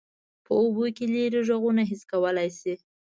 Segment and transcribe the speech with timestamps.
[0.45, 2.73] په اوبو کې لیرې غږونه حس کولی شي.